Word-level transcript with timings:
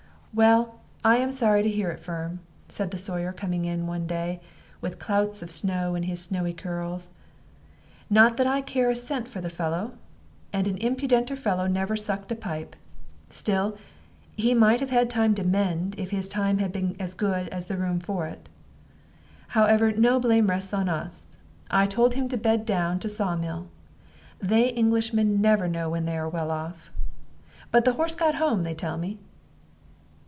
"Well, 0.33 0.79
I 1.03 1.17
am 1.17 1.33
sorry 1.33 1.61
to 1.61 1.67
hear 1.67 1.91
it, 1.91 1.99
Firm," 1.99 2.39
said 2.69 2.91
the 2.91 2.97
Sawyer, 2.97 3.33
coming 3.33 3.65
in 3.65 3.85
one 3.85 4.07
day, 4.07 4.39
with 4.79 4.97
clouts 4.97 5.43
of 5.43 5.51
snow 5.51 5.93
in 5.93 6.03
his 6.03 6.21
snowy 6.21 6.53
curls. 6.53 7.11
"Not 8.09 8.37
that 8.37 8.47
I 8.47 8.61
care 8.61 8.89
a 8.89 8.95
cent 8.95 9.27
for 9.27 9.41
the 9.41 9.49
fellow 9.49 9.91
and 10.53 10.69
an 10.69 10.77
impudenter 10.77 11.35
fellow 11.35 11.67
never 11.67 11.97
sucked 11.97 12.31
a 12.31 12.35
pipe. 12.35 12.77
Still, 13.29 13.77
he 14.37 14.53
might 14.53 14.79
have 14.79 14.89
had 14.89 15.09
time 15.09 15.35
to 15.35 15.43
mend, 15.43 15.95
if 15.97 16.11
his 16.11 16.29
time 16.29 16.59
had 16.59 16.71
been 16.71 16.95
as 16.97 17.13
good 17.13 17.49
as 17.49 17.65
the 17.65 17.75
room 17.75 17.99
for 17.99 18.25
it. 18.25 18.47
However, 19.49 19.91
no 19.91 20.17
blame 20.17 20.47
rests 20.47 20.73
on 20.73 20.87
us. 20.87 21.37
I 21.69 21.85
told 21.87 22.13
him 22.13 22.29
to 22.29 22.37
bed 22.37 22.65
down 22.65 22.99
to 23.01 23.09
saw 23.09 23.35
mill. 23.35 23.67
They 24.39 24.73
Englishmen 24.73 25.41
never 25.41 25.67
know 25.67 25.89
when 25.89 26.05
they 26.05 26.17
are 26.17 26.29
well 26.29 26.51
off. 26.51 26.89
But 27.69 27.83
the 27.83 27.95
horse 27.95 28.15
got 28.15 28.35
home, 28.35 28.63
they 28.63 28.73
tell 28.73 28.95
me?" 28.97 29.19